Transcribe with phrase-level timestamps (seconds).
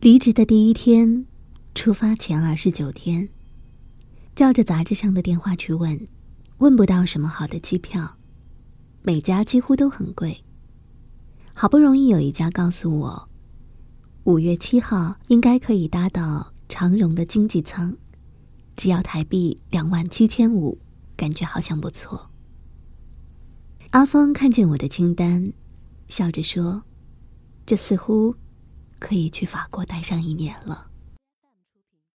[0.00, 1.26] 离职的第一天，
[1.74, 3.28] 出发前二十九天，
[4.36, 6.06] 照着杂志上的电话去问，
[6.58, 8.16] 问不到什么好的机票，
[9.02, 10.44] 每家几乎都很贵。
[11.52, 13.28] 好不容易有一家告诉我，
[14.22, 17.92] 五月七号应该可以搭到长荣的经济舱，
[18.76, 20.78] 只要台币两万七千五，
[21.16, 22.30] 感觉好像不错。
[23.90, 25.52] 阿峰看见我的清单。
[26.06, 26.84] 笑着说
[27.66, 28.34] ：“这似乎
[28.98, 30.86] 可以去法国待上一年了。”